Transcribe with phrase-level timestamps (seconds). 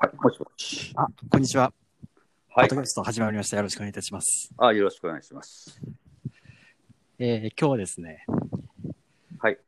[0.00, 0.92] はい、もしもし。
[0.94, 1.72] あ、こんにちは。
[2.54, 2.82] はいポッド。
[2.82, 3.56] キャスト始まりました。
[3.56, 4.52] よろしくお願いいたします。
[4.56, 5.80] あ、よろしくお願いします。
[7.18, 8.24] えー今日はですね、
[9.40, 9.58] はい。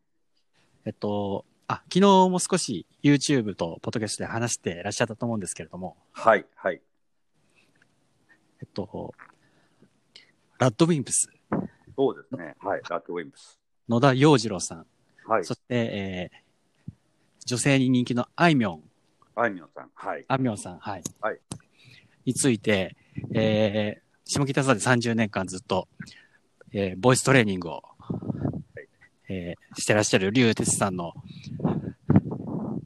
[0.85, 6.81] えっと、あ、昨日も少し YouTube とポッドキャストで話していらっしゃったと思うんですけれども、はい、はい。
[8.63, 9.13] えっと、
[10.61, 11.29] ラッドウィンプス、
[11.97, 12.55] そうですね。
[12.61, 12.83] はい。
[12.89, 13.59] ラッドウィンプス。
[13.89, 14.87] 野田洋次郎さん、
[15.27, 15.55] はいそ。
[15.55, 16.51] して、えー
[17.47, 18.83] 女性に人気のあいみょん、
[19.37, 19.91] あいみょんさん。
[19.95, 20.25] はい。
[20.29, 21.03] あみょんさん、はい。
[21.21, 21.39] はい
[22.27, 22.97] について、
[23.35, 25.89] えー下北沢で30年間ずっと、
[26.73, 27.83] えーボイストレーニングを、
[29.29, 31.15] えーしてらっしゃる竜哲さんの、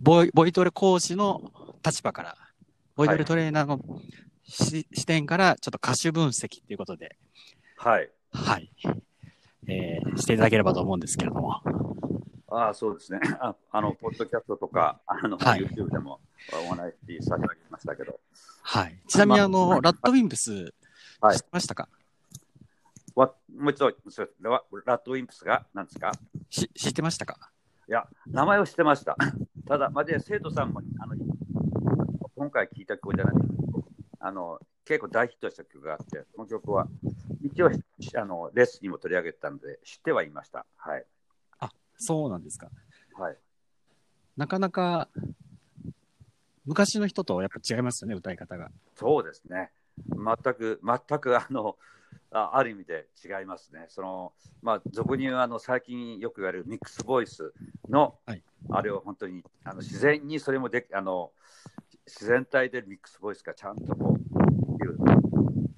[0.00, 1.52] ボイ、ボイトレ講師の
[1.84, 2.36] 立場から、
[2.96, 3.80] ボイトレトレーナーの
[4.44, 7.16] し、視点から、ちょっと歌手分析っていうことで、
[7.76, 8.10] はい。
[8.32, 8.70] はい。
[9.66, 11.60] えーしていただければと思うんですけれども。
[12.56, 13.20] あそうですね。
[13.40, 16.20] ああの、ポッドキャストとか、あの、はい YouTube でも
[16.52, 18.20] お話しさせていただきましたけど、
[18.62, 19.00] はい。
[19.08, 20.72] ちなみに、あまの、ラッドウィンプス、
[21.20, 21.88] はい知ってましたか？
[23.14, 23.94] わもう一度、ラ
[24.84, 26.12] ラッドウィンプスが何ですか？
[26.50, 27.50] し知ってましたか？
[27.88, 29.16] いや、名前を知ってました。
[29.66, 31.14] ただ、まで生徒さんも、あの、
[32.34, 33.34] 今回聞いた曲じゃない
[34.20, 36.88] あの、結構大ヒットした曲があって、この曲は、
[37.42, 37.70] 一応、
[38.16, 40.66] あの、レッスンにも取り上げてたので、知ってはいました。
[40.76, 41.06] はい。
[42.04, 42.68] そうなんですか。
[43.14, 43.36] はい。
[44.36, 45.08] なかなか、
[46.66, 48.70] 昔の人とやっぱ違いますよね、歌い方が。
[48.96, 49.70] そうですね。
[50.08, 51.76] 全く、全く、あの、
[52.30, 53.86] あある意味で違いますね。
[53.88, 54.32] その、
[54.62, 57.52] まあ、俗に言う、あの、最近よく言われるミックスボイス
[57.88, 61.32] の、はいあれを本当に、あの、自然にそれもでき、あの、
[62.06, 64.96] 自然体でミックスボイスがちゃんとこう、いう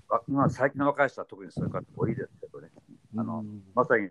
[0.08, 2.68] あまあ、最近の若い人は特にそういう方多いですけどね。
[3.18, 4.10] あのうんまさに、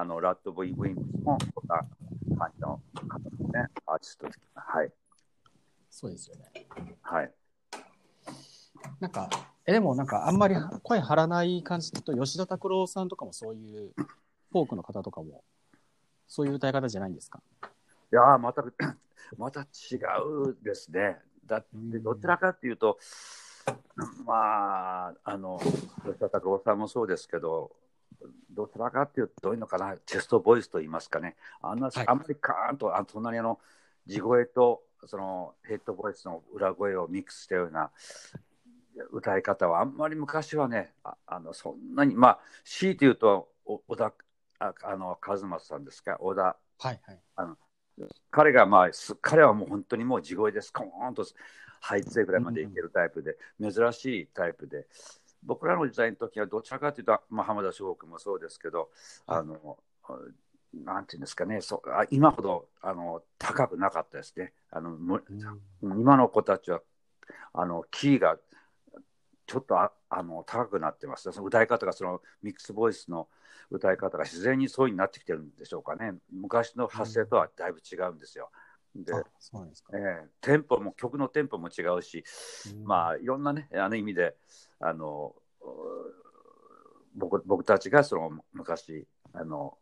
[0.00, 1.84] あの、ラッドボイン・ウィングスも、そんな
[2.38, 3.66] 感じの方ですね。
[3.84, 4.28] アーティスト。
[4.54, 4.92] はい。
[5.90, 6.52] そうですよね。
[7.02, 7.34] はい。
[9.00, 9.28] なんか、
[9.66, 13.92] え、でもなんかあんまり声張らない感じだと、吉田拓郎さんとかもそういう、
[14.52, 15.42] フォークの方とかも、
[16.28, 17.42] そういう歌い方じゃないんですか？
[17.62, 17.66] い
[18.14, 18.62] やー、また、
[19.36, 19.64] また違
[20.46, 21.20] うですね。
[21.44, 23.00] だって、うんどちらかっていうと、
[24.24, 25.58] まあ、あの、
[26.04, 27.72] 吉田拓郎さんもそうですけど、
[28.50, 32.08] どちらかっていうと、どういうのかな、チェストボイスと言いますかね、あんな、はい。
[32.08, 33.58] あんまりカーンと、あそんなにあの、
[34.06, 37.92] 地声と、そのヘッドボイスの裏声をミックスしたような
[39.12, 44.12] 歌い方は、あんまり昔はね、ああのそんなに、まあ、強いて言うと、お小田、
[44.58, 46.42] ああの、和正さんですか、小田。
[46.42, 47.20] はいはい。
[48.30, 50.72] 彼がまあす彼はもう本当にもう地声です。
[50.72, 51.26] コーンと
[51.80, 54.86] ハイツェぐらいまでいけるタイプで、珍しいタイプで
[55.42, 58.90] 僕らの時代の時はどちらかというと、まあ、浜田省吾君もそうですけど
[59.26, 59.78] あの
[60.74, 64.52] なんていうんですかねそうあ今ほどあの高くなかったですね。
[64.70, 65.24] あのむ
[65.80, 66.80] 今の子たちは
[67.54, 68.38] あのキーが
[69.46, 71.30] ちょっとああの高くなってます。
[71.32, 73.28] その歌い方がそのミックスボイスの
[73.70, 76.14] 歌い方が自然にそうになってきてるんでしょうかね。
[76.30, 78.50] 昔の発声とはだいぶ違うんですよ。
[78.94, 79.24] で、う
[79.54, 79.92] なんですか。
[79.96, 82.24] ええテンポも曲のテンポも違うし、
[82.84, 84.36] まあいろんなねあの意味で
[84.80, 85.64] あのう
[87.16, 89.78] 僕僕たちがその昔あの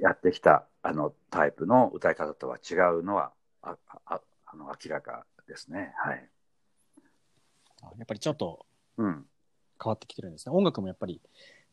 [0.00, 3.32] やってきたあのタイプの歌い方とは違うのは
[3.62, 3.76] あ
[4.06, 5.92] ああの明らかですね。
[5.96, 6.28] はい。
[7.82, 9.26] あやっぱりちょっとうん。
[9.82, 10.54] 変わってきてるんですね。
[10.54, 11.20] 音楽もやっぱり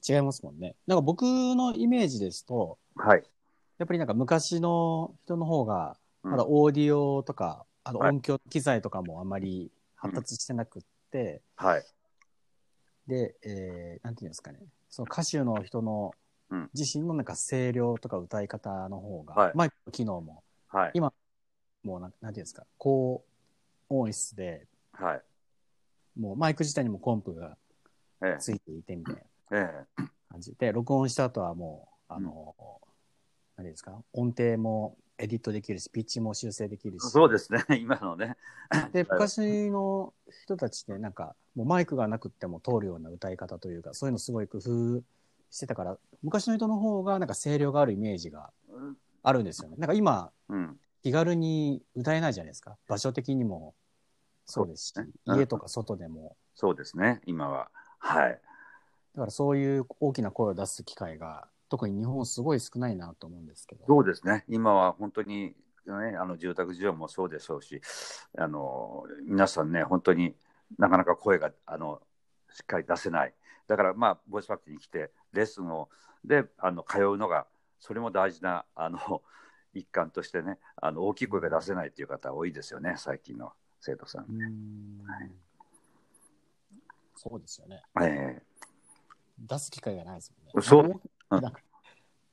[0.08, 0.76] 違いますもんね。
[0.88, 3.24] なんか僕のイメージですと、はい。
[3.78, 10.88] やっぱりなんか昔の人の方が、うんまだオーディオとか、あのはい音響機材とかもあまり発達してなくって、
[11.56, 11.86] はい。
[13.08, 16.14] で、えーなんていうんですかね、その歌手の人の
[16.50, 20.92] うん自身のなんか声量とか歌い方の方が、はいマイクの機能も、はい。
[20.94, 21.14] 今
[21.84, 23.24] もうなんなんていうんですか、高
[23.90, 25.22] 音質で、はい。
[26.20, 27.58] もうマイク自体にもコンプが
[28.22, 32.56] えついていてみたいなええ感じで、録音した後はもう、あの、
[33.58, 37.12] 何ですか、音程もエディットできるし、ピッチも修正できるえし。
[37.12, 37.64] そうですね。
[37.80, 38.38] 今のね。
[38.92, 40.14] で、 昔の
[40.44, 45.04] 人たちってなんか、もうマイクがなくっても通るような歌い方というか、そういうのすごい工夫
[45.52, 48.52] してたから、昔の人の方がなんか声量があるイメージが
[49.22, 49.78] あるんですよね。
[49.78, 50.80] なんか今、うん。
[51.04, 52.78] 気軽に歌えないじゃないですか。
[52.88, 53.74] 場所的にも
[54.46, 56.36] そうですし、すね家とか外でも。
[56.56, 57.22] そうですね。
[57.26, 57.70] 今は。
[58.00, 58.32] はい。
[59.16, 63.86] だからそういう大きな声を出す機会が、特に日本すごい少ないなと思うんですけど。
[63.88, 64.44] そうですね。
[64.50, 65.56] 今は本当に、
[65.88, 67.82] ね、あの住宅需要もそうでしょうし、
[68.38, 70.36] あの皆さんね、本当に
[70.78, 72.02] なかなか声があの
[72.52, 73.34] しっかり出せない。
[73.68, 75.88] だから、まあ、ボイスファクに来て、レッスンを
[76.26, 77.48] であの通うのが、
[77.80, 79.22] それも大事なあの
[79.74, 84.26] 一環としてね、あの大きい声が出せないという方多いですよね、最近の生徒さん。
[84.26, 85.32] うんはい
[87.16, 87.84] そうですよね。
[88.02, 88.42] え
[89.38, 90.68] 出す機会がないですもんね。
[90.68, 91.62] そうなんか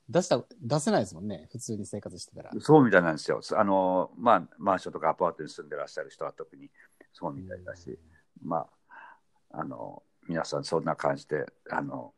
[0.09, 1.49] 出した、出せないですもんね。
[1.53, 2.61] 普通に生活してたらえ。
[2.61, 3.41] そうみたいなんですよ。
[3.53, 6.71] あの、まあ、マンションとかアパートに住んでらっしゃる人は特に
[7.13, 7.99] そうみたいだし、
[8.43, 8.67] ま
[9.51, 12.15] あ、あの、皆さんそんな感じで、あの、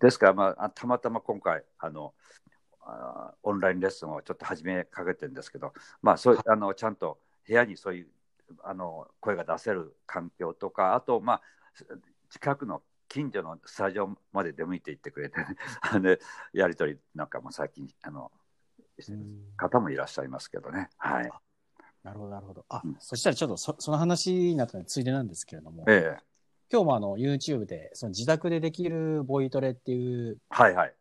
[0.00, 2.14] ですから、まあ、あたまたま今回、あの、
[2.82, 8.08] あオンラインレッスンをちょっと始めかけてるんですけど、まあ、そうあのちゃんと部屋にそういう
[8.64, 11.42] あの声が出せる環境とか、あと、まあ、
[12.30, 15.34] 近くの近所のスタジオまで出向いていってくれて、
[15.82, 16.16] あの
[16.52, 18.30] やり取りなんかも最近あの
[19.56, 20.88] 方もいらっしゃいますけどね。
[20.96, 21.30] はい。
[22.04, 22.64] なるほど、なるほど。
[22.68, 26.24] あ、うんそしたらちょっとそその話になったのについでなんですけれども、ええ
[26.72, 30.94] 今日もあの YouTube でその自宅でできるボイトレっていうはいはい。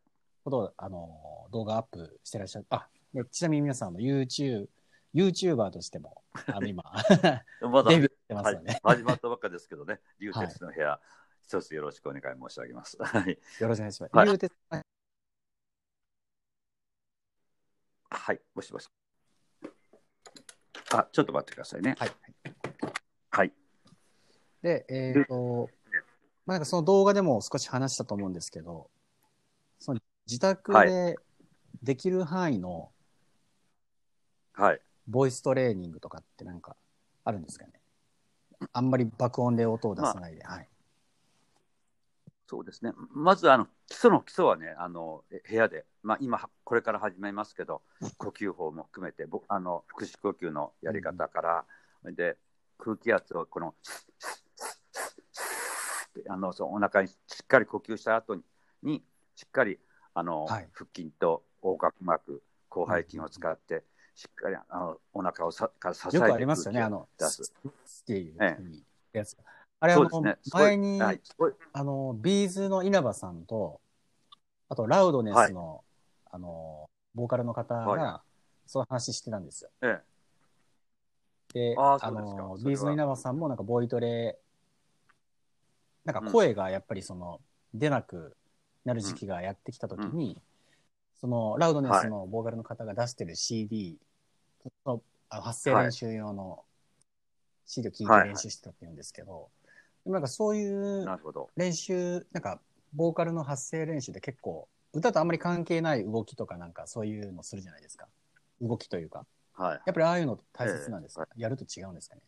[0.44, 2.66] ことをあの動画アップしてらっしゃる。
[2.72, 4.68] あ、ね、ちなみに皆さんあの YouTube、
[5.14, 6.84] YouTuber としても、あの今、
[7.62, 7.92] まだ。
[8.84, 11.00] 始まったばっかですけどね、 流鉄の部屋、
[11.50, 12.96] 一つよろしくお願い申し上げます。
[13.02, 13.40] はい。
[13.60, 14.16] よろしくお願いします。
[14.16, 14.24] は
[14.78, 14.82] い
[18.12, 18.88] はい、もしもし。
[20.92, 21.96] あ、ちょっと待ってくださいね。
[21.98, 22.12] はい。
[23.32, 23.54] はい。
[24.62, 25.72] で、えっ、と、
[26.46, 28.92] まあ、なんかその動画でも少し話したと思うんですけど、
[29.80, 31.18] その自宅はで
[31.82, 32.92] できる範囲の
[34.54, 34.82] はい。
[35.08, 36.78] ボイストレーニングとかってなんか
[37.24, 37.82] あるんですかね
[38.72, 40.44] あんまり爆音で音を出さないで。
[40.44, 40.70] はい。
[42.50, 42.94] そうですね。
[43.14, 47.84] まず、あの、基礎の基礎はね、あの、え部屋で、まあ、今、これから始めますけど、
[48.18, 51.66] 呼吸法も含めて、僕、あの、腹式呼吸のやり方から、
[52.12, 52.38] で、
[52.80, 53.76] 空気圧を、この、
[56.28, 57.14] あの、そのお腹にし
[57.44, 58.42] っかり呼吸した後に、
[58.82, 59.04] に
[59.36, 59.78] しっかり、
[60.16, 62.42] あの、はい腹筋と横隔膜、
[62.74, 63.84] 広背筋を使って、
[64.16, 67.54] しっかり、あの、お腹をさから支えてよくありますよね、あの、出す。
[67.64, 68.58] っていうえ
[69.14, 69.38] やつ。
[69.80, 70.38] あれ、あの、ね。
[70.54, 71.22] 前に、はい。
[71.74, 73.80] あの、ビーズの稲葉さんと、
[74.68, 75.84] あと、ラウドネスの、
[76.32, 78.22] あの、ボーカルの方はが、
[78.66, 79.70] その話してたんですよ。
[79.82, 80.00] え
[81.54, 84.38] で、あーあの、ビーズの稲葉さんもなんかボイトレ、
[86.06, 87.40] なんか声がやっぱりその、
[87.74, 88.36] 出なく
[88.86, 90.42] なる時期がやってきた時に、
[91.16, 93.98] その、ラウドネスのボーカルの方が出してる CD、
[94.86, 96.64] そのあの発声練習用の
[97.66, 99.50] CD を聞いて練習してたって言うんですけど、でも
[100.12, 101.50] なんかそういえうなるほど。
[101.56, 102.60] 練習、なんか、
[102.94, 108.08] ボーカルの発声練習で結構、歌とあんまり関係ない動きとかなんかそういうのするじゃないですか。
[108.60, 109.26] 動きというか。
[109.54, 109.82] はい。
[109.86, 112.22] やっぱりああいうの大切なんですか、えやると違うんですかね？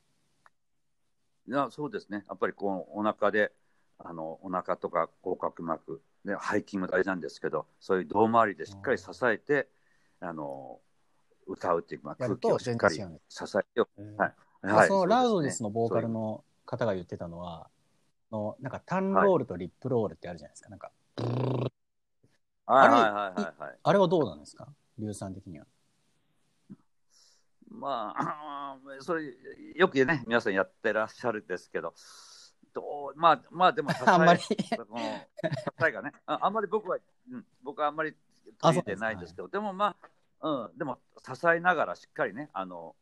[1.47, 2.23] いやそうですね。
[2.27, 3.51] やっぱりこうお腹で、
[3.97, 9.67] あのお腹とか横隔膜、ね、背筋も大事なんですけど、そういう胴回りでしっかり支えて、
[10.19, 10.79] あの
[11.47, 13.05] 歌うっていう、まあ、空気をしっかり支え
[13.73, 13.81] て、
[14.17, 17.70] はいでそのラウドネスのボーカルの方が言ってたのは、
[18.31, 20.69] のなんかタンロールとリップロールってあるじゃないですか。
[20.69, 20.91] なんか、
[22.65, 23.61] はいはいはいはい。
[23.61, 23.79] はい。
[23.83, 24.67] あれはどうなんですか？
[24.99, 25.65] 硫酸的には。
[27.67, 29.33] まあ、 それ、
[29.75, 31.93] よくね、皆さんやってらっしゃるんですけど、
[32.73, 34.41] どうまあ、まあ、でも支え、 あんまり。
[35.87, 36.97] えがねあ、あんまり僕は、
[37.29, 38.13] うん、僕はあんまり
[38.59, 39.95] 取り入れてないんですけど、でもま
[40.41, 42.95] あ、うん、でも支えながらしっかりね、あの、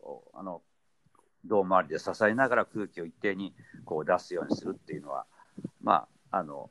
[0.00, 0.62] おあの、
[1.46, 5.26] 胴回りで支えながら空気を一定にこう出すようにするっていうのは、
[5.82, 6.70] まあ、あの、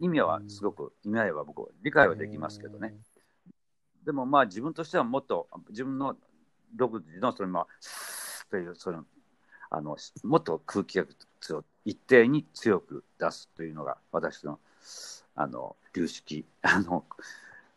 [0.00, 2.94] 意味はすごく、意味合いは僕は理解はできますけどね。
[4.04, 6.16] でもまあ自分としてはもっと自分の
[6.74, 7.66] 独自のそのまあ
[8.50, 9.04] というその
[9.70, 14.60] あのもっと空気圧を一定に強く出すというのが私の
[15.34, 17.04] あの流式あの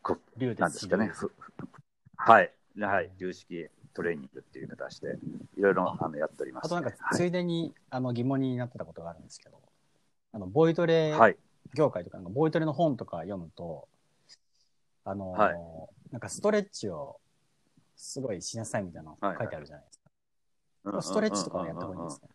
[0.02, 1.08] こ竜なんですかね。
[1.08, 1.32] ふ
[2.16, 2.52] はい。
[2.80, 3.12] はい。
[3.20, 5.18] 流式トレーニングっていう形で
[5.58, 7.18] いろいろあのやっております、あとなんか、はい。
[7.18, 9.62] ついでに、あの疑問になってたことがあるんですけど、
[10.34, 11.38] あのボイトレはい。
[11.74, 13.88] 業界とか、ボイトレの本とか読むと、
[15.06, 15.56] あのーはい。
[16.12, 17.20] なんかストレッチを
[17.96, 21.02] すごいしなさいみたいなの書いてあるじゃないですか。
[21.02, 22.28] ストレッチとかもやった方がいいんですか？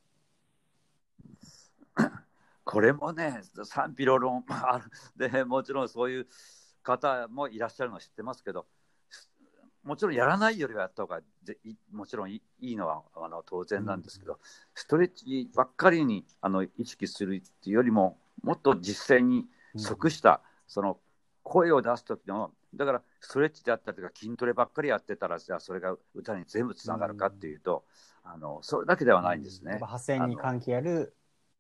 [2.64, 4.80] これもね、賛否両論あ
[5.16, 5.30] る。
[5.30, 6.26] で、もちろんそういう
[6.82, 8.66] 方もいらっしゃるのは知ってますけど、
[9.86, 14.38] もちろんやらないよりはやった方がぜいもちろんいいいのはあの当然なんですけど、
[14.74, 20.98] ストレッチばっかりにあの意識するっていうよりも、もっと実践に即した、その
[21.44, 27.84] 声を出す時の、だからストレッチであったりとか筋トレばっかりやってたら、じゃあそれが歌に全部つながるかっていうと、
[28.24, 29.86] あのそれだけではないんですねやっぱ。
[29.86, 31.14] 発声に関係ある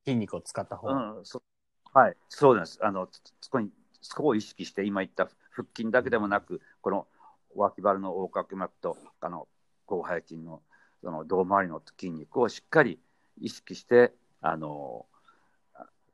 [0.04, 1.12] 筋肉を使った方が。
[1.12, 1.40] うん、そ
[1.96, 2.78] はい、そうです。
[2.82, 3.70] あの、そそこに、
[4.02, 7.06] そこを意識して、今言った腹筋だけでもなく、この
[7.56, 9.48] 脇腹の横隔膜と、あの、
[9.88, 10.62] 広背筋の、
[11.02, 12.98] その胴回りの筋肉をしっかり
[13.40, 15.06] 意識してあの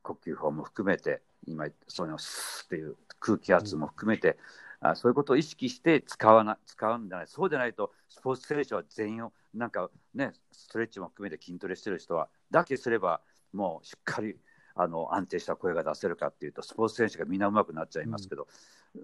[0.01, 4.37] 呼吸法も含めて今そのスーっていう空気圧も含めて、
[4.81, 13.21] うん、あそういうことを意識して使わな使うんじゃないそうでないとスポーツ選手は全員をなんかねストレッチも含めて筋トレしてる人はだけすれば
[13.53, 14.35] もうしっかり
[14.75, 18.47] あの安定した声が出せるかっていうとスポーツ選手がみんなうまくなっちゃいますけど、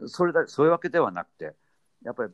[0.01, 1.53] うん、それだそういうわけではなくて
[2.03, 2.31] やっぱり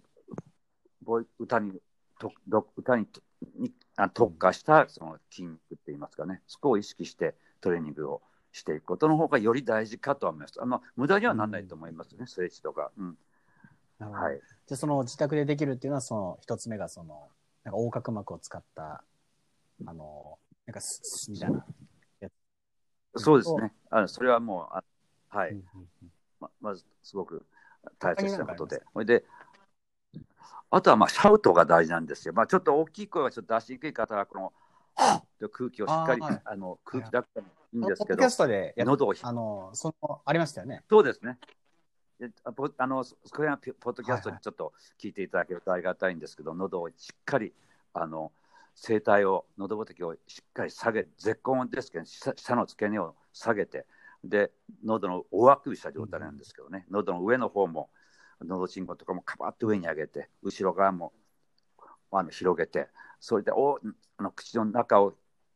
[1.40, 1.80] 歌に
[2.20, 2.32] と
[2.78, 3.08] 歌に
[3.58, 3.72] に
[4.14, 10.62] 特化したその筋肉って言いますかねそこを意識してトレーニングをしていくことの方がより大事かと思います。
[10.62, 12.92] あの無駄にはならないと思いますね、うん、ストレッチとか。
[12.98, 13.18] うん
[14.00, 17.30] はい、じゃあその自宅でできるっていうのはその一つ目がその
[17.64, 19.04] なんか横隔膜を使った
[19.86, 21.66] あのなんかすみたいな
[23.16, 23.74] そうですね。
[23.90, 24.84] あのそれはもうあ
[25.30, 25.58] はい、
[26.40, 27.46] ま、まずすごく
[28.00, 28.82] 大切なことで。
[28.94, 29.26] それで
[30.70, 32.34] あとはまあシャウトが大事なんですよ。
[32.34, 34.54] まあ、ちょっと大きい声はちょっと出しにくい方はこの
[34.96, 35.50] はっ！
[35.50, 40.84] 空気をしっかりあ、はい、あの空気だったらいいんですけど、キャストで喉をあのそのありましたよね。
[40.90, 41.38] そうですね。
[42.46, 47.52] あのこれはポッドキャストにちょっと聞いていただけるとありがたいんですけど、はいはい、喉をしっかり
[47.94, 48.32] あの
[48.74, 53.86] 声帯を喉仏をしっかり下げ絶好音ですけど下の付け根を下げて
[54.24, 54.52] で
[54.84, 57.90] 喉の大あくびした状態なんですけどね、うん、喉の上の方も
[58.44, 61.14] 喉信号とかもカバッと上に上げて後ろ側も
[62.12, 62.88] あの広げて
[63.20, 63.80] それでお
[64.18, 65.14] あの口の中を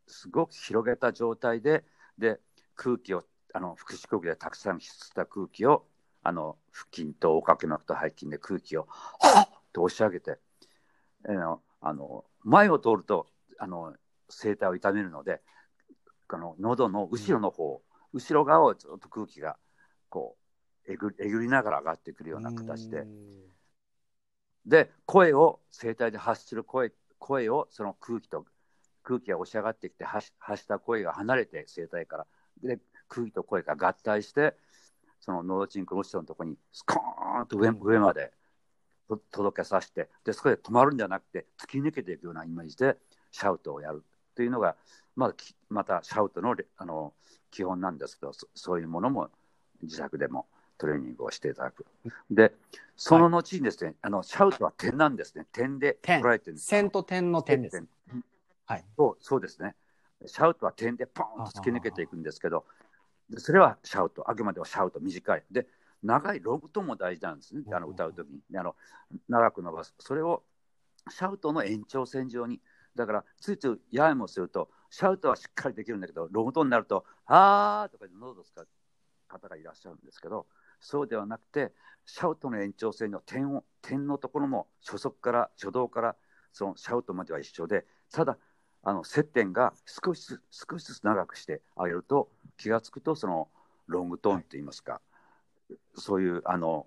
[0.08, 1.84] すごく広げた状態で
[2.18, 2.40] で
[2.76, 5.86] 空気をあの腹式呼吸でたくさん吸った空気を
[6.24, 10.38] あの腹筋と横隔膜と背筋で空気をはっと押し上げて、
[11.28, 13.94] えー、あの前を通るとあの
[14.30, 15.42] 声帯を痛めるので
[16.28, 17.82] あの喉の後ろの方、
[18.14, 19.58] うん、後ろ側をずっと空気が
[20.10, 20.39] こう
[20.90, 23.06] えぐえぐりながら上がってくるような形で。
[24.66, 28.46] で声を声帯で発する声声をその空気と
[29.04, 32.28] 空気が押し上がってきて発した声が離れて声帯から。
[32.62, 34.56] で空気と声が合体して
[35.20, 38.32] その喉チンクの後ろのところにスコーンと上上まで
[39.32, 42.98] 届けさせてでそこで止まるんじゃなくて突き抜けていくようなイメージで
[43.32, 44.04] シャウトをやる。
[44.36, 44.76] というのが
[45.16, 45.34] ま
[45.70, 47.14] またシャウトのあの
[47.52, 49.30] 基本なんですけどそういうものも
[49.82, 50.48] 自宅でも
[50.80, 51.86] トレーニングをしていただく。
[52.32, 52.54] で、
[52.96, 55.46] その後にですね、はい、あのシャウトは点なんですね。
[55.52, 56.66] 点で捉えてるんです。
[56.66, 57.84] 線と点の点です。
[58.66, 58.86] はい。
[58.98, 59.76] そうそうですね。
[60.26, 62.66] シャウトは点でポンと突き抜けていくんですけど、
[63.38, 65.44] それはシャウト、あくまでもシャウト、短い。
[65.52, 65.68] で、
[66.02, 68.76] 長いロングトも大事なんですね、あの歌うときにあの。
[69.28, 69.94] 長く伸ばす。
[70.00, 70.44] それを
[71.10, 72.62] シャウトの延長線上に。
[72.96, 78.68] だから、ついついややもすると、シャウトはしっかりできるんだけど、ロングトになると、あーとかで喉を使う
[79.28, 80.48] 方がいらっしゃるんですけど、
[80.80, 81.72] そうではなくて
[82.06, 86.16] シャウトの延長線の点を点のところも初速から初動から
[86.52, 88.38] そのシャウトまでは一緒でただ
[88.84, 93.50] あの接点が少しずつ少しずつ長くしてあげると気が付くとその
[93.88, 95.02] ロングトーンといいますか、
[95.96, 96.86] そういうあの、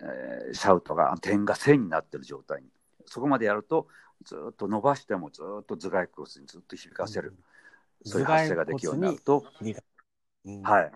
[0.00, 2.68] えー、シャウトが点が線になってる状態に
[3.06, 3.86] そこまでやると
[4.24, 7.34] ずっと伸ばしてもずっと頭蓋骨にずっと響かせる、
[8.04, 9.44] うん、そういう発声ができるようになると、
[10.44, 10.92] うん、はい。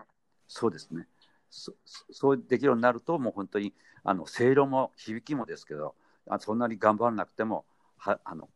[0.47, 1.07] そうですね
[1.49, 1.73] そ
[2.11, 5.95] そうできるようになるともう本当にあの声量も響きもですけど
[6.29, 7.65] あそんなに頑張らなくても
[7.97, 8.47] はあの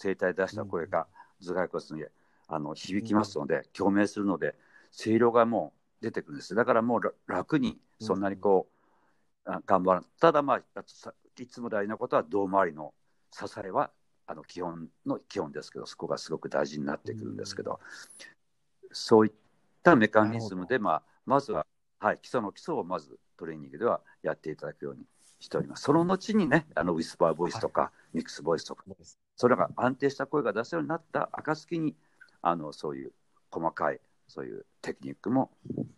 [0.00, 1.06] 声帯出した声が
[1.40, 2.06] 頭蓋骨に
[2.48, 4.56] あの響きますので、共鳴するので
[4.90, 6.54] 声量がもう出てくるんです。
[6.54, 8.66] だからもう楽にそんなにこ
[9.46, 10.58] う、うん、頑張らただまあ
[11.38, 12.92] いつも大事なことは胴回りの
[13.30, 13.90] 支えは
[14.26, 17.78] あの基本の基本ですけどそこがすごく大事になってくるんですけど、
[18.82, 19.32] うん、そういっ
[19.82, 21.66] たメカニズムで、まあ、まずは
[22.00, 25.04] はい、基礎の基礎をまずトレーニングではやっていただくように
[25.38, 25.82] しております。
[25.82, 28.84] その後にね、あのウィスパーボイスとか、はい、ミックスボイスとか、
[29.36, 31.94] それが安定した声が出せるようになった暁に、
[32.42, 33.12] あのそういう
[33.50, 35.50] 細かいそういうテクニックも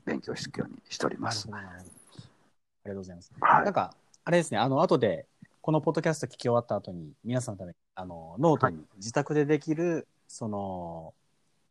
[0.07, 1.49] 勉強していくようにしております。
[1.53, 3.33] ありがとうございます。
[3.39, 3.95] はい、なんか、
[4.25, 5.27] あれですね、あの後で、
[5.61, 11.15] このポッドキャスト聞き終わった後に、皆さんのために、あの、ノートに自宅でできる、はい、その、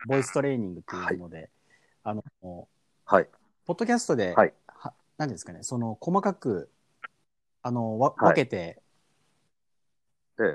[0.08, 1.50] ボイストレーニングっていうので、はい、
[2.04, 2.68] あの、
[3.06, 3.28] はい。
[3.66, 6.70] ポッドキャストで、はい、は何ですかね、その細かく
[7.62, 8.82] あのわ分けて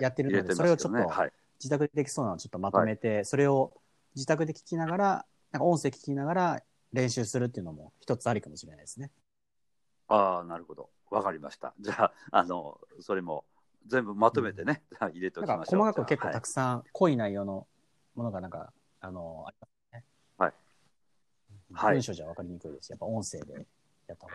[0.01, 1.13] やってるので、それをちょっと
[1.59, 3.73] 自宅でできそうなのをちょっとまとめて、それを
[4.15, 9.11] 自宅で聞きながら、なんか音声聞きながら練習するっていうのも一つありかもしれないですね。
[10.09, 10.91] ああ、なるほど。
[11.11, 11.75] わかりました。
[11.81, 13.45] じゃあ、あの、それも
[13.87, 15.81] 全部まとめてね、うん、入れておきましょう。
[15.81, 17.67] 細かく結構たくさん、濃い内容の
[18.15, 19.76] ものがなんか、あの、あります
[21.71, 22.91] 文章じゃ分かりにくいです。
[22.91, 23.55] やっぱ音声で
[24.07, 24.35] やった方が。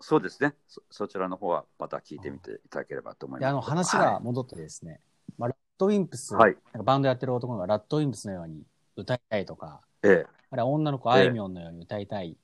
[0.00, 0.82] そうですねそ。
[0.90, 3.50] そちらの方はまた聞いてみていただければと思います。
[3.50, 5.00] あの話が戻ってですね、
[5.38, 8.62] はい、ドウィンプス、はいなんかバンドやってる男がラッドウィンプスのように
[8.96, 12.36] 歌いたいとか、ええ、あれは女の子あいみょんのように歌いたい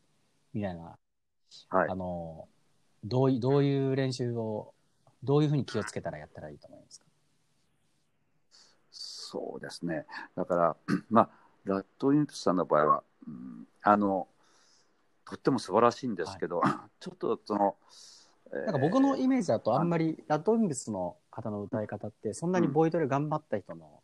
[0.53, 0.97] みたいな、
[1.69, 1.95] はいあ。
[1.95, 2.49] の、
[3.05, 4.75] どういどういう練習を、
[5.23, 7.07] どういうふうに気をつけたらやったらいいと思いますか？
[8.91, 10.07] そうですね。
[10.35, 10.77] だから、
[11.11, 11.31] まあ、
[11.65, 14.29] ラッドウィンプスさんの場合は、うん、あの、
[15.25, 16.63] とっても素晴らしいんですけど、
[17.01, 17.77] ちょっとその、
[18.53, 24.01] えーなんか僕のイメージだとあんまりラッドウィンプスの方の歌い方ってそんなにボイトレ頑張った人の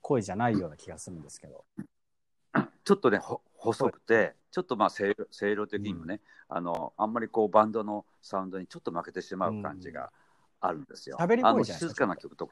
[0.00, 1.64] 声じゃないような気がするんですけど。
[2.84, 5.14] ちょっとね、ほ細くて、ちょっとまあ声
[5.54, 10.12] 量的にもね、あの、あんまりこうバンドのサウンドにちょっと負けてしまう感じが
[10.60, 11.16] あるんですよ。
[11.18, 11.24] うん。
[11.24, 12.50] 喋りっぽいあのじゃないですか静かな曲と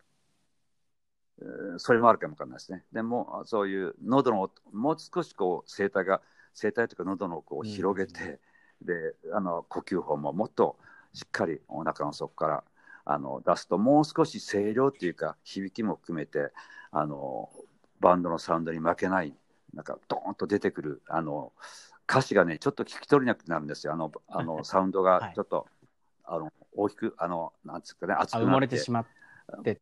[1.79, 2.85] それもあるかもわかんないですね。
[2.93, 6.21] でも、そういう喉の音、もう少しこう声帯が、
[6.55, 8.41] 声帯というか喉の奥を広げて、
[8.83, 10.77] で、あの呼吸法ももっと
[11.13, 12.65] しっかりお腹の底から
[13.05, 16.53] あの出すと、もう少し声量っていうか、響きも含めて、
[16.91, 17.51] あの
[18.01, 19.35] バンドのサウンドに負けない、
[19.75, 21.53] なんかドーンと出てくる、あの
[22.09, 25.67] 歌詞がね、ちょっと聞き取れなくなるんですよ、あのあの サウンドがちょっと、
[26.25, 29.07] あの大きく、あのなんつうかね、熱くなってれてしまっ
[29.63, 29.81] て。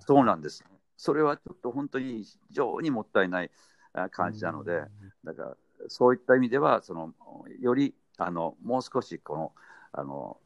[0.00, 0.64] そうなんです。
[0.96, 3.50] それはちょっと本当に非常にもったいない
[3.92, 4.82] あ感じなので、
[5.24, 5.56] だから
[5.88, 7.12] そういった意味では、その
[7.60, 9.52] よりあのもう少しこの
[9.92, 10.38] あの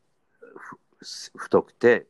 [0.61, 0.79] ふ
[1.37, 2.07] 太くて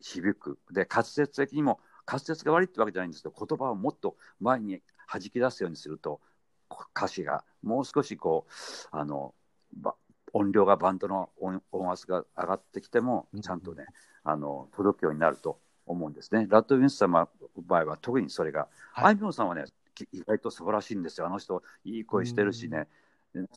[0.00, 6.20] 響く、で滑舌的にも滑舌が悪いってわけじゃないんですけど、言葉をもっと前に弾き出すようにすると、
[6.68, 9.34] こ歌詞がもう少しこうあの
[9.76, 9.94] ば
[10.32, 13.86] 音量がバンドの音音圧が上がってきてもうん、ちゃんとね、
[14.24, 16.46] あの届くようになると思うんですね。
[16.50, 17.28] ラッドウィンス様の
[17.62, 19.04] 場合は特にそれが、はい。
[19.06, 19.64] あいみょんさんはね、
[19.94, 21.26] き意外と素晴らしいんですよ。
[21.26, 22.88] あの人、いい声してるしね、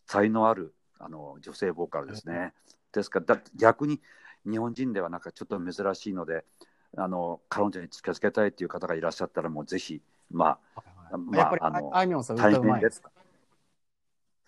[0.06, 2.54] 才能あるあの女性ボーカルですね。
[2.92, 4.00] ですからだ逆に
[4.50, 6.46] 日本人ではなんかちょっと珍しいので、
[6.98, 10.58] あの彼女に近づけたいという方がいらっしゃったら、もうぜひ、ま
[11.12, 13.12] あ、まああのあいみょんさん歌うまいですか？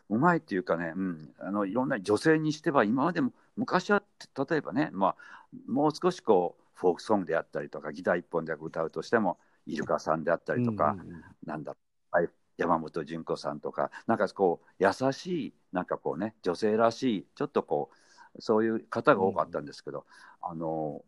[0.09, 4.03] うまいっていうかね、うん、あのいろんな女性にしては、今までも昔は
[4.49, 5.15] 例えばね、まあ、
[5.67, 11.75] もう少しこうフォークソングであったりとか、ギター一本で歌うとしても、イルカさんであったりとか、うんうんうんなんだ
[12.11, 17.89] はい山本純子さんとか、なんかこう、優しい、なんかこうね、女性らしい、ちょっとこ
[18.35, 20.05] う、そういう方が多かったんですけど、
[20.41, 21.03] あの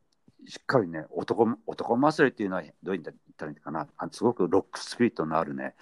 [0.47, 5.75] しっかりね、男男祭りっていうのは、どう言ったらいいかな、あすごくロックスピリットのあるね、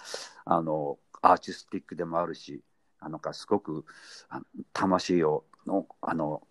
[0.44, 2.62] あのアーティスティックでもあるし、
[3.00, 3.84] あのかすごく
[4.28, 6.42] あの魂をのあの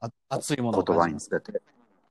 [0.00, 1.08] あ熱いものを言葉。
[1.08, 1.62] に伝えて、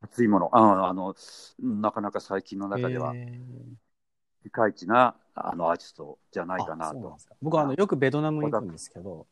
[0.06, 0.50] 熱いもの。
[0.54, 1.16] ああの、
[1.60, 3.42] なかなか最近の中では、へ
[4.44, 7.00] ピカイチなあのアーティストじゃないーかなと。
[7.10, 9.26] な僕はあのよくベトナムに行くんですけど、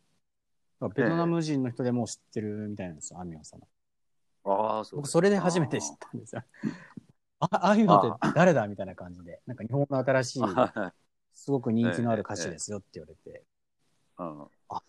[0.95, 3.62] ベトナム人の人でも知ってるみたいなんですよ、あみょんさん。
[4.45, 6.43] ああ、そう僕、それで初めて知ったんですよ。
[7.39, 11.03] あああいうのって誰だみたいな感じで、なんか日本の新しい、 はい
[11.36, 13.43] すごく人気のある歌手ですよって言われて、
[14.19, 14.41] うん。
[14.69, 14.81] あ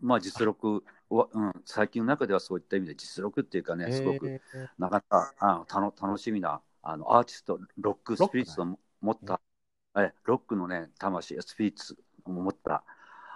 [0.00, 0.80] まあ実力は、
[1.22, 4.40] うん、最近の中ではそういった意味で実力っていうかね、すごく
[4.78, 9.40] なかなかあたの楽しみなあのアーティスト、ロックスピリッツを持った、
[9.96, 12.84] えロックのね、魂、スピリッツを持った、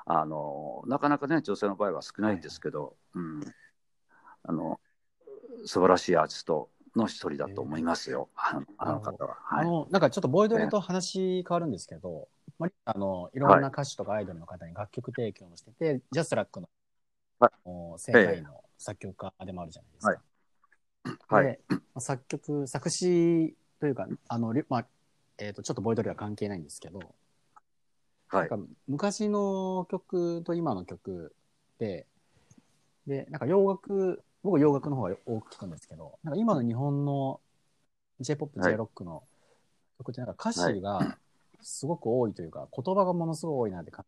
[0.06, 3.40] あのなかなかね、女性の場合は少ないんですけど、うん、
[4.44, 4.80] あの
[5.64, 9.36] 素晴らしいアーティストの一人だと思いますよ、あのあの方は。
[9.42, 16.68] はい、あの、なんかちょっとボイドレと話変わるんですけど、まあ、あの、いろんな歌手とかアイドルの方に楽曲提供もしてて、ジャスラックの、
[17.38, 17.50] はい。
[17.98, 21.34] 世界の作曲家でもあるじゃないですか。
[21.36, 21.44] はい。
[21.44, 24.86] で、まあ作曲、作詞というか、あの、りまあ、
[25.38, 26.98] えっ、と、ちょっとボイドレは関係ないんですけど、
[28.28, 28.50] はい。
[28.50, 31.34] なんか昔の曲と今の曲
[31.78, 32.06] で、
[33.06, 37.40] で、なんか洋楽、僕は洋楽の方が多く聞くんですけど、なんか今の日本の
[38.20, 38.72] J-POP、はい。
[38.72, 39.22] J-ROCK の
[39.98, 41.16] 曲ってなんか歌詞が
[41.62, 44.04] すごく多いというか、言葉がものすごい多いなって感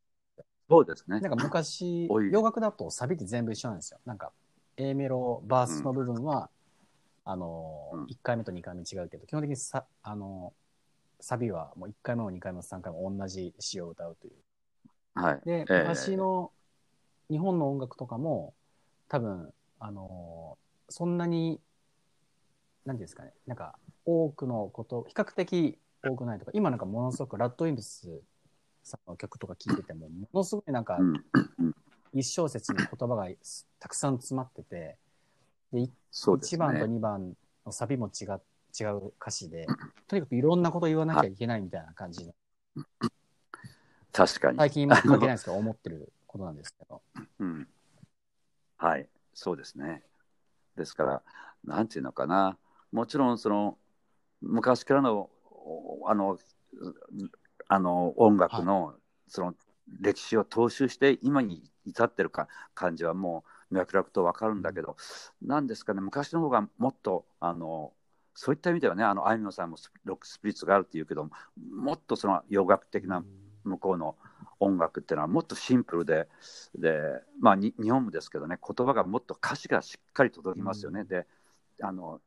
[0.70, 1.22] そうですねじ。
[1.24, 3.98] なんか昔、 洋楽だとサビって全部一緒なんですよ。
[4.06, 4.33] なんか
[4.76, 6.48] A メロ、バースの部分は、
[7.24, 10.54] あのうん1回目と2回目違うけど、基本的にさ、あの
[11.18, 14.35] サビはもう1回目も2回目も3回も同じ詩を歌うという。
[15.14, 16.52] はい、で、ええ昔の
[17.28, 18.54] 日本の音楽とかも、
[19.09, 20.61] 多分、あのー
[20.92, 21.61] そんなに、
[22.85, 28.20] なんですかね、なんか、多くのこと、比較的多くないとか、今なんかものすごくラッドウィンプス
[28.82, 31.24] さんの曲とか聴いてても、ものすごいなんかう、ん、
[32.12, 33.28] 一小節に言葉が
[33.78, 34.96] たくさん詰まってて、
[35.72, 36.94] で、いそうです1番とね。
[36.96, 38.40] 2番のサビも違う、
[38.78, 39.66] 違う歌詞で、
[40.08, 42.34] とにかくいろんなこと言わなきゃいけないみたいな感じの、
[44.12, 44.58] 確かに。
[44.58, 47.02] 最近今関係ないですけど、思ってることなんですけど。
[47.38, 47.68] うん、
[48.76, 50.02] はい、そうですね。
[50.76, 51.22] ですから、
[51.64, 52.58] なんていうのかな、
[52.90, 53.78] もちろんその
[54.40, 55.30] 昔からの
[56.06, 56.38] あの
[57.72, 58.94] あの音楽の
[59.28, 59.54] その
[60.00, 64.96] 歴史を踏襲して今に至ってるか感じはもう脈絡と分かるんだけど、
[65.40, 67.92] なんですかね昔の方がもっとあの
[68.35, 71.30] そういった意味ではねあのあいみょんさんもロックスピリッツがあるっていうけど
[71.72, 73.24] もっとその洋楽的な
[73.62, 74.16] 向こうの
[74.59, 76.26] 音楽っていうのはもっとシンプルで
[76.76, 76.98] で、
[77.38, 81.04] まあ、日本もですけどね言葉がもっと歌詞がしっかり届きますよね。
[81.04, 81.24] で
[81.83, 82.20] あの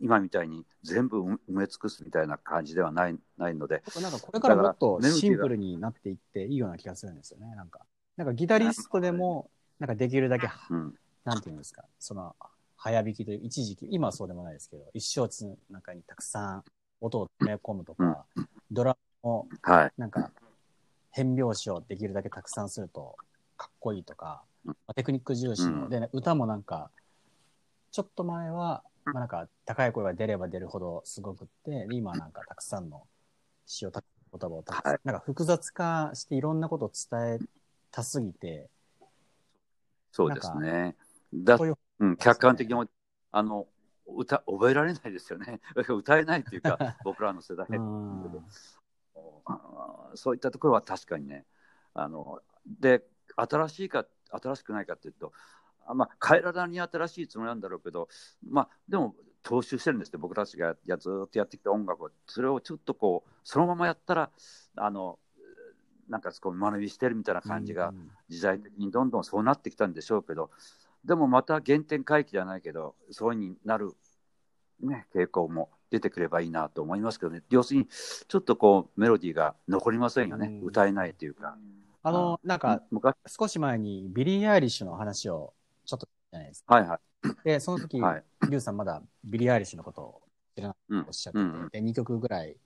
[0.00, 3.82] 今みたいに全部埋め尽くすみたいな感じではないないので。
[4.00, 7.54] なんかこれからもっとシンプルになっていっていいような気がするんですよね。
[7.54, 7.80] なんか、
[8.16, 12.34] なんかギタリストでも、なんかできるだけ、うん、なんていうんですか、その、
[12.76, 16.64] 早弾きという一時期、今はそうでもないですけど、一生つの中にたくさん
[17.00, 19.48] 音を詰め込むとか、うん、ドラムを、
[19.96, 20.30] なんか、
[21.10, 23.16] 変拍子をできるだけたくさんすると
[23.56, 26.90] かっこいいとか、まあ、テクニック重視の、で、ね、歌もなんか、
[27.90, 33.06] ちょっと前は、まあ、なんか高い声が出れば出るほどすごくって、今はなんかたくさんの
[33.64, 37.38] 詩をた言葉をたくさん、はい、なんか複雑化していろんなことを伝え
[37.90, 38.68] たすぎて、
[40.10, 40.96] そうですね。
[41.32, 42.84] だうう、うん、客観的に
[43.30, 43.66] あの
[44.06, 45.60] 歌覚えられないですよね。
[45.88, 47.66] 歌えないっていうか、 僕らの世代
[50.14, 51.46] そういったところは確かにね。
[51.94, 53.04] あので
[53.36, 55.32] 新しいか新しくないかっていうと
[55.94, 58.08] まあ、体に新しいつもりなんだろうけど、
[58.48, 62.10] まあ、でも踏襲してるんですって僕たちがやずっとやってきた音楽を。
[62.26, 64.30] それをちょっとこうそのままやったら
[64.74, 65.18] あの
[66.08, 67.92] なんかこう学びしてるみたいな感じが
[68.28, 70.50] 時代的にどんどんそうなってきたんでしょうけど
[71.04, 73.92] でもまた原点回帰じゃないけどそういうふうになる、
[74.80, 77.42] ね、傾向も出てくればいいなと思いますけどね。
[77.50, 81.56] 要するにちょっとこうメロディーが残りませんよね、歌えないというか。
[82.02, 82.82] あの、なんか、
[83.26, 85.54] 少し前にビリー・アイリッシュの話を
[85.86, 86.74] ちょっとじゃないですか。
[86.74, 87.00] はいはい。
[87.44, 90.22] で、その時、はい、リュウさんまだビリー・アイリッシュのことを
[90.54, 92.56] 知らないとおっしゃってて、うん、で、2曲ぐらい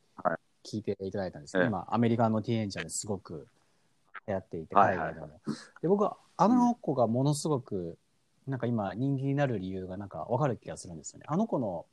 [0.64, 3.46] 聞いていただいたんですけど、はい、今、アメリカのティーンエイジャーですごく
[4.26, 5.28] 流行っていて、海外でも。
[5.82, 7.98] で、僕は、あの子がものすごく、
[8.46, 11.26] なんか今、人気になる理由がなんか分かる気がするんですよね。
[11.28, 11.86] あの子の、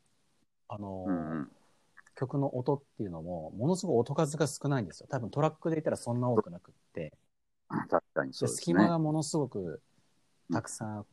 [0.70, 1.52] あの、うん
[2.18, 5.08] 曲の音っていうのも、ものすごい音数が少ないんですよ。
[5.08, 7.13] 多分トラックで言ったらそんな多くなくって。
[7.70, 9.82] 確かにそうです、ね、隙間がものすごく
[10.52, 11.06] たくさんあっ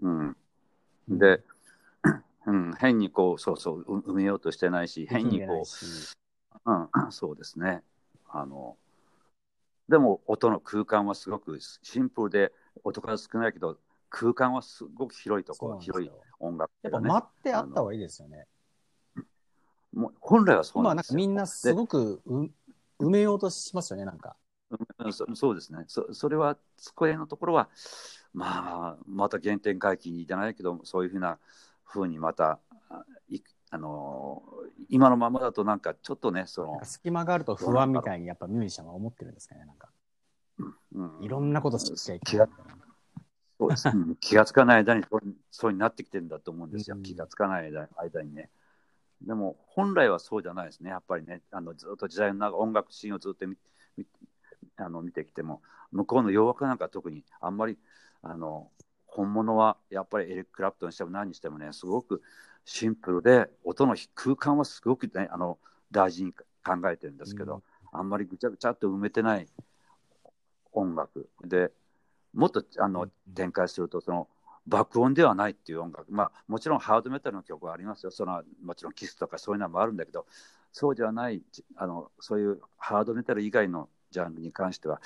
[0.00, 0.36] うん、
[1.08, 1.42] で、
[2.46, 5.62] うん、変にこう、そうそう、埋めようとし てないし、変にこ
[6.66, 7.82] う、うん、 そうですね。
[8.28, 8.76] あの、
[9.88, 12.52] でも音の空間はすごくシンプルで、
[12.82, 13.78] 音が少ないけど、
[14.10, 18.46] 空間はすごく広いところ、広い音楽、ね、やっぱ待ってあった方がいいですよね。
[19.92, 21.18] もう本来はそうなんですよ。
[21.18, 22.50] まあ、なんかみんなすごくう
[22.98, 24.36] 埋めようとしますよね、なんか。
[25.12, 26.12] そそうですねそ。
[26.12, 27.68] それは、そこへのところは、
[28.34, 31.38] まあ、また原点回帰じゃないけど、そういうふうな
[31.84, 32.58] ふうにまた、
[33.70, 34.42] あの
[34.88, 39.88] 今のままだとなんかちょっとね、その隙間があると不安みたいにやっぱミュージシャンは思ってるんですかね、なんか。
[40.94, 42.48] うん、いろんなことしちゃいけない。
[43.58, 43.88] そうです、
[44.20, 45.04] 気がつかない間に
[45.50, 48.50] そうになってきてるんだと思うんですよ、うん、気がつかない間にね。
[49.22, 53.56] でも本来はそうじゃないですね、やっぱりね、あのずっと時代の中、音楽シーンをずっと見
[54.76, 57.78] あの見てきても、向こうの洋楽なんか特にあんまり
[58.24, 58.68] あの
[59.06, 62.22] 本物はやっぱりエリック・クラプトンにしても何にしてもねすごく
[62.64, 65.58] シンプルで音の空間はすごく、ね、あの
[65.92, 69.46] 大事に考えてるんですけど、うん、あんまりぐちゃぐちゃっと埋めてない
[70.72, 71.28] 音楽。
[71.44, 71.70] で
[72.32, 74.28] もっとあの展開するとその
[74.66, 76.10] 爆音ではないっていう音楽。
[76.10, 78.10] まあもちろんハードメタルの曲はありますよ。
[78.10, 80.26] そのもちろんキスとかそういうのもあるんだけど
[80.72, 81.42] そうではない
[81.76, 85.00] あのそういうハードメタル以外のジャンルに関しては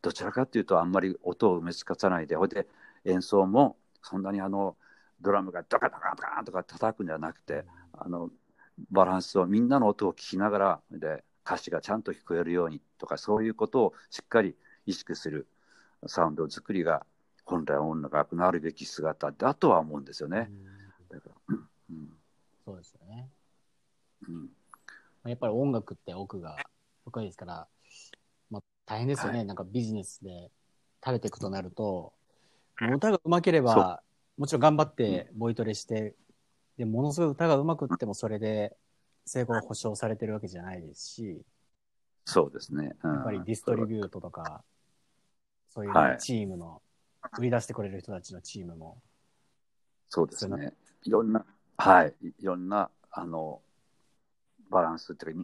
[0.00, 2.66] どちらかというとあんまり音を埋め尽かさないでほいで
[3.04, 4.76] 演奏もそんなにあの
[5.20, 8.30] ドラムがドカドカドカとか叩くんじゃなくてあの
[8.90, 14.54] バランスをみんなの音を聞きながらで歌詞がちゃんと聞こえるようにとかそういうことをしっかり
[14.86, 15.48] 意識する
[16.06, 17.04] サウンド作りが
[17.44, 20.50] 本来音楽のあるべき姿だとは思うんですよね。
[21.90, 22.08] うん、
[22.64, 23.28] そうですよね。
[24.28, 24.50] うん、
[25.24, 26.56] やっぱり音楽って奥が
[27.04, 27.66] 深いですから
[28.92, 30.50] 大変ですよね、はい、なんかビジネスで
[31.02, 32.12] 食べていくとなると、
[32.78, 34.02] 歌がうまければ、
[34.36, 36.14] もちろん頑張ってボイトレして、
[36.76, 38.76] でものすごい歌がうまくってもそれで
[39.24, 41.40] 成功が保証されてるわけじゃないですし、
[42.26, 42.94] そうですね。
[43.02, 44.62] うん、やっぱりディストリビュートとか、
[45.70, 46.82] そういうチームの、
[47.38, 49.00] 売り出してくれる人たちのチームも。
[50.10, 50.74] そうですね。
[51.04, 51.46] いろんな、
[51.78, 53.62] はい、いろんな、あの、
[54.72, 55.40] バランスっていうか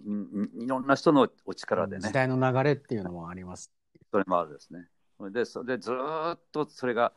[0.61, 2.09] い、いろんな人のお力でね。
[2.09, 3.71] 時代の流れっていうのもあります。
[4.11, 4.89] それもあるですね。
[5.31, 7.13] で、それでずっとそれが、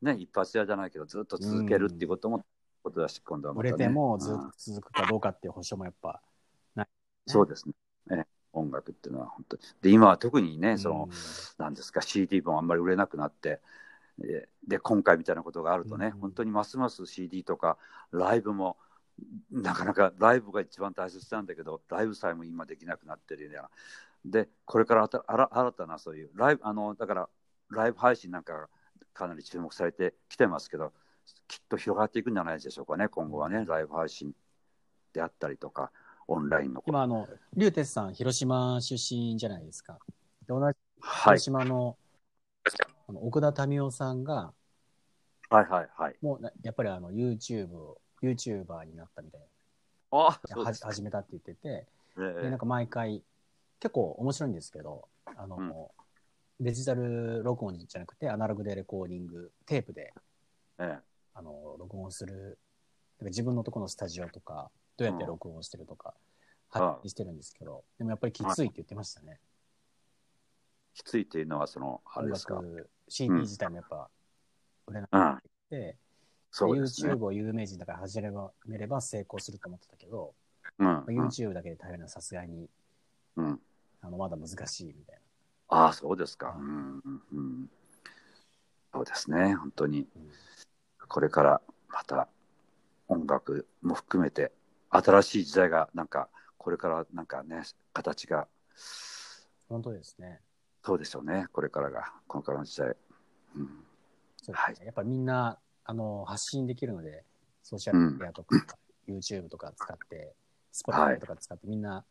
[0.00, 2.44] ね、一発屋じゃないけど、ずっと続けるっていうことも
[2.82, 3.72] ことだし、今度はまね。
[3.72, 6.20] れてもずっうんと続くかどうかっていう保証もやっぱ、
[7.26, 7.74] そうですね。
[8.12, 9.62] え音楽っていうのは本当に。
[9.82, 13.60] で、今は特にね、その、うんなんですか、CD もあんまり売れなくなって、
[14.18, 17.78] で、で今回みたいなことがあるとね、うん本当にますます CD とか
[18.10, 18.76] ライブも、
[19.50, 23.70] なかなかライブが一番大切なんだけど、ライブさえも今できなくなってるような。
[24.24, 27.28] で、これからあたあら新たなそういうライブ、あの、だから、
[27.70, 28.68] ライブ配信なんかが
[29.12, 30.92] かなり注目されてきてますけど、
[31.46, 34.32] きっと広がっていくんじゃないでしょうかね、今後はね、ライブ配信
[35.12, 35.90] であったりとか、
[36.26, 36.82] オンラインの。
[36.86, 39.98] 今、あの、竜鉄さん、広島出身じゃないですか。
[40.46, 41.96] で同じはい広、島の,、
[43.08, 44.52] あの奥田民生さんが、
[45.50, 46.16] はいはいはい。
[46.20, 49.40] もうなやっぱりあの YouTube を、YouTuber になったみたい
[50.10, 50.84] あな、そうです。
[50.84, 51.86] は始めたって言ってて、
[52.18, 52.42] ええ。
[52.42, 53.22] でなんか毎回、
[53.80, 55.90] 結構面白いんですけど、あの、
[56.60, 60.12] デジタル録音じゃなくて、アナログでレコーディング、テープで
[60.78, 61.02] ええ。
[61.34, 62.58] あの録音する、
[63.20, 66.28] 自分のところのスタジオとか、どうやって録音してるとか、うん
[66.70, 69.40] 発信してるんですけど、でもやっぱりきついって言ってましたね。
[70.92, 72.56] きついっていうのは、その、あれ音ですか？
[72.56, 74.10] 楽、CD 自体もやっぱ
[74.86, 75.96] 売れなくうん、なってきて、
[76.50, 77.12] そうですね。
[77.12, 78.20] YouTube を有名人だから始
[78.66, 80.34] めれば成功すると思ってたけど、
[80.78, 82.68] うん、うん YouTube だけで大変なのはさすがに
[83.36, 83.60] うん。
[84.00, 85.18] あのまだ難しいみたい
[85.68, 86.56] ああ、そうですか。
[86.58, 87.70] うん、うんうん。
[88.92, 90.08] そうですね、本当に。
[91.08, 92.28] これからまた
[93.06, 94.52] 音楽も含めて、
[94.90, 98.48] 新しい時代が、なんか、これからなんかね、形が、
[99.68, 100.40] 本当ですね。
[100.82, 102.96] そうでしょうね、これからが、これからの時代。
[103.56, 103.84] うん、
[104.42, 105.58] そうはいですねやっぱりみんな
[105.90, 107.24] あの発信できるので、
[107.62, 108.76] ソーシャルメディアとか、
[109.08, 110.34] YouTube とか使って、
[110.70, 112.04] Spotify とか使って、みんな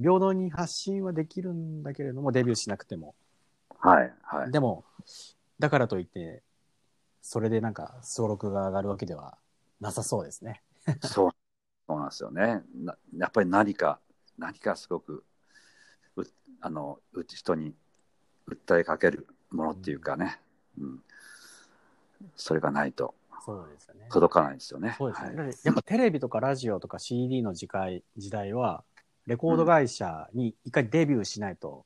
[0.00, 3.14] 平等に発信はできるんだけれども、デビューしなくても。
[3.80, 4.50] はい、はい。
[4.50, 4.86] でも、
[5.58, 6.42] だからといって、
[7.20, 9.36] それでなんか、登録が上がるわけでは
[9.78, 10.62] なさそうですね。
[11.04, 11.30] そう、
[11.86, 12.62] そうなんですよね。
[12.74, 14.00] なやっぱり何か、
[14.38, 15.22] 何かすごく、
[16.16, 16.22] う
[16.62, 17.74] あの、う人に
[18.48, 20.40] 訴えかけるものっていうかね、
[20.78, 21.02] うん、
[22.36, 24.06] それがないとそうですよね。
[24.10, 24.94] 届かないですよね。
[24.98, 25.50] そうですね。
[25.64, 28.84] やっぱテレビとかラジオとか CD の時代時代は、
[29.26, 31.84] レコード会社に一回デビューしないと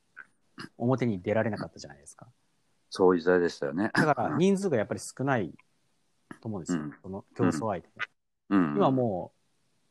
[0.79, 2.27] 表に出られなかったじゃないですか。
[2.91, 3.91] そういう時代でしたよね。
[3.95, 5.53] だから人数がやっぱり少ない
[6.41, 6.83] と思うんですよ。
[6.83, 7.89] うんその競争相手、
[8.51, 9.33] うん、今も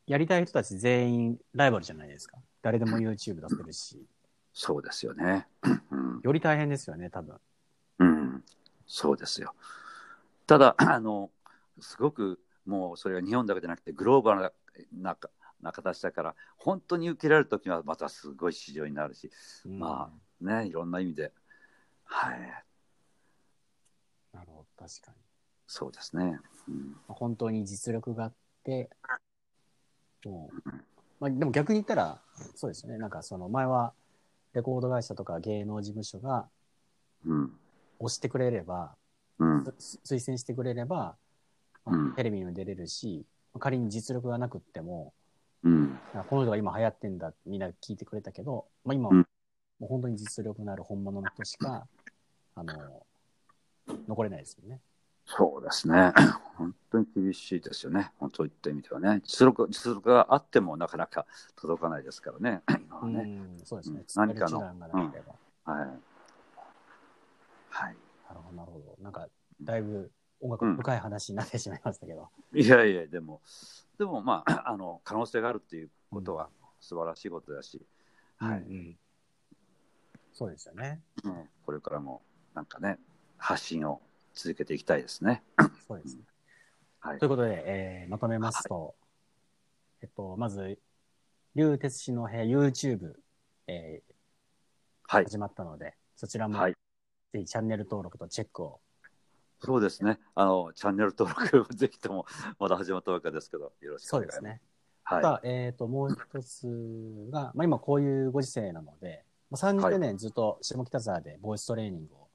[0.08, 2.38] う、やりたい人たち全員ライバルじゃないですか。
[2.62, 4.06] 誰でも YouTube 出せるし。
[4.54, 5.48] そうですよね。
[5.92, 7.38] うん、より大変ですよね、多分。
[8.00, 8.44] うん、
[8.86, 9.54] そうですよ。
[10.48, 11.32] ただ、 あの、
[11.80, 14.52] すごくもうそれが日本だけじゃなくてグローバルな
[14.94, 15.18] な
[15.62, 19.32] な形だから、本当に受けられるときはまたすごい市場になるし、
[19.66, 21.32] うんまね、いろんな意味で、
[22.04, 22.40] はい、
[24.34, 25.18] なるほど、確かに。
[25.68, 26.40] そうですね。
[26.68, 28.34] うん、本当に実力があっ
[28.66, 28.90] て、
[30.26, 30.70] もう、
[31.22, 32.22] まあ、でも逆に言ったら、
[32.56, 32.98] そうですよね。
[32.98, 33.94] なんかその前は、
[34.54, 36.50] レコード会社とか芸能事務所が
[37.26, 37.54] うん、
[38.00, 38.96] 押してくれれば、
[39.40, 41.16] うん、す推薦してくれれば、
[41.86, 43.26] まあうんテレビにも出れるし、
[43.60, 45.14] 仮に実力がなくっても、
[45.64, 49.28] うん、あこの人が今流行ってんだってみんな聞いてくれたけど、まあ、今はうん
[49.80, 51.88] もう本当に実力のある本物の人しか、
[52.56, 53.06] あの、
[54.08, 54.80] 残れないですよね。
[55.26, 56.14] そうですね。
[56.56, 58.12] 本当に厳しいですよね。
[58.18, 59.22] 本当言ってみてはね。
[59.24, 62.62] 実力実力があってもなかなか届かないですからね。
[62.80, 63.24] 今はうね。
[63.24, 64.06] ん、そうですねうん。
[64.16, 64.60] 何かの。
[64.60, 66.00] はい。
[67.70, 67.98] はい。
[68.74, 69.28] ほど、なんか、
[69.62, 72.30] だいぶ音楽の深い話になってしまいましたけど。
[72.54, 73.42] いやいや、でも、
[73.98, 77.82] でもまあ、 あの、可能性があるっていうことは素晴らしいことだし、
[78.38, 78.60] はい。
[78.60, 78.98] うんうん
[80.36, 81.00] そうですよね。
[81.24, 82.24] ねこれからも、
[82.56, 82.98] なんかね、
[83.38, 84.02] 発信を
[84.34, 85.44] 続けていきたいですね。
[85.88, 86.24] そうですね。
[87.00, 87.28] はいとい。
[87.28, 88.96] うことで、えーまとめますと、
[90.02, 90.80] えっと、まず、
[91.56, 93.14] 竜鉄氏の部屋 YouTube、
[93.68, 94.14] えー
[95.08, 95.26] はい。
[95.26, 96.76] 始まったので、そちらも、はい。
[97.34, 98.80] ぜひチャンネル登録とチェックを。
[99.60, 100.20] そうですね。
[100.36, 102.26] あの、チャンネル登録、ぜひとも、
[102.60, 104.38] まだ始まったわけですけど、よろしくお願いします。
[104.38, 104.62] そうですね。
[105.04, 105.22] はい。
[105.24, 112.28] ただ、えっ、と、もう一つが、まあ今こういうご時世なので、もう30年ずっと下北沢でボイストレーニングを、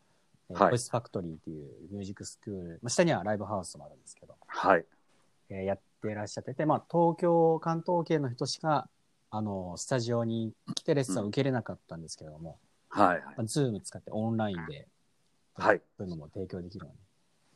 [0.51, 4.85] えーはいボイスファクトリーっていうミュージックスクール、まあ、下にはライブハウスもあるんですけど、はい。
[5.51, 8.89] えーやってらっしゃってて、まあ東京、関東圏の人しか、
[9.31, 12.59] あの、スタジオに来てレッスンを受けれなかったんですけれども、
[12.99, 13.23] はい。
[13.25, 14.89] まあ、ズーム使ってオンラインで、
[15.55, 15.81] はい。
[15.97, 16.99] そういうのも提供できるので、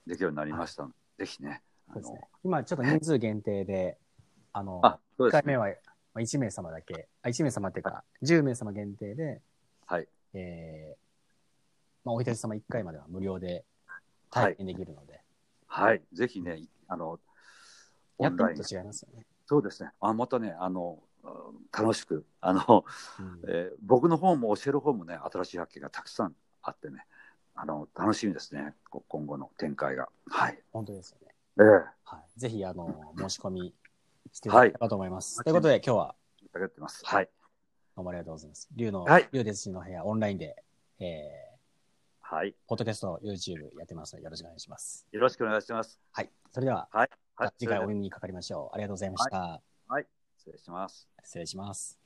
[0.06, 1.62] できるようになりましたので、ぜひね。
[1.92, 2.20] そうですね。
[2.44, 3.98] 今ちょっと人数限定で、
[4.52, 5.42] あの、あ、そう1ですね。
[5.42, 5.66] 回目は
[6.14, 9.40] まあ1名様だけ、あ1名様っていうか、10名様限定で、
[9.86, 10.08] はい。
[10.34, 10.96] えー、
[12.04, 13.64] まあ、おひたし様1回までは無料で
[14.30, 15.20] 体験できるので、
[15.66, 16.02] はい。
[16.12, 17.18] ぜひね、いあの、
[18.18, 19.26] やってオンラインると違いますよね。
[19.46, 19.90] そうですね。
[20.00, 21.02] あまたね、あの、
[21.72, 22.84] 楽しく、あの、
[23.18, 27.06] うんえー僕の方も教える方もね、新しい発見がたくさんあってね、
[27.54, 28.74] あの、楽しみですね。
[28.90, 30.08] こ今後の展開が。
[30.30, 30.58] はい。
[30.72, 31.34] 本当ですよね。
[31.60, 31.64] ええ
[32.04, 32.40] はい。
[32.40, 33.74] ぜひ、あの、申し込み
[34.32, 35.38] していただければと思います。
[35.38, 36.14] はいということで、今日は。
[37.04, 37.30] はい。
[37.94, 38.68] どうもありがとうございます。
[38.74, 40.62] 竜の、はい竜ですしの部屋、オンラインで、
[40.98, 42.54] えー、はい。
[42.66, 45.06] ポッドキャスト、YouTube やってますので、よろしくお願いします。
[45.12, 46.00] よろしくお願いします。
[46.12, 46.30] はい。
[46.50, 47.10] それでは、はい。
[47.58, 48.74] 次回お耳にかかりましょう。
[48.74, 49.60] ありがとうございました。
[49.88, 50.06] はい。
[50.42, 51.08] 失礼します。
[51.22, 52.01] 失礼します。